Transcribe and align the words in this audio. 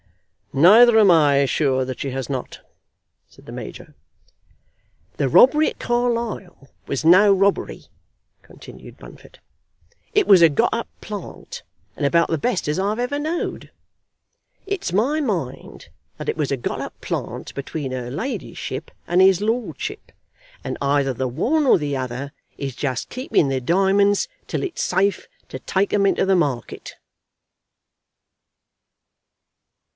"Neither 0.53 0.97
am 0.99 1.11
I 1.11 1.45
sure 1.45 1.85
that 1.85 1.99
she 1.99 2.09
has 2.09 2.27
not," 2.29 2.59
said 3.29 3.45
the 3.45 3.51
major. 3.53 3.93
"The 5.17 5.29
robbery 5.29 5.69
at 5.69 5.79
Carlisle 5.79 6.69
was 6.87 7.05
no 7.05 7.31
robbery," 7.31 7.85
continued 8.41 8.97
Bunfit. 8.97 9.39
"It 10.13 10.27
was 10.27 10.41
a 10.41 10.49
got 10.49 10.73
up 10.73 10.89
plant, 10.99 11.61
and 11.95 12.05
about 12.05 12.29
the 12.29 12.39
best 12.39 12.67
as 12.67 12.79
I 12.79 12.99
ever 12.99 13.17
knowed. 13.17 13.71
It's 14.65 14.91
my 14.91 15.21
mind 15.21 15.87
that 16.17 16.27
it 16.27 16.35
was 16.35 16.51
a 16.51 16.57
got 16.57 16.81
up 16.81 16.99
plant 16.99 17.53
between 17.55 17.91
her 17.93 18.09
ladyship 18.11 18.89
and 19.07 19.21
his 19.21 19.39
lordship; 19.39 20.11
and 20.65 20.77
either 20.81 21.13
the 21.13 21.29
one 21.29 21.65
or 21.65 21.77
the 21.77 21.95
other 21.95 22.33
is 22.57 22.75
just 22.75 23.07
keeping 23.09 23.47
the 23.47 23.61
diamonds 23.61 24.27
till 24.47 24.63
it's 24.63 24.81
safe 24.81 25.27
to 25.47 25.59
take 25.59 25.93
'em 25.93 26.05
into 26.07 26.25
the 26.25 26.35
market." 26.35 26.95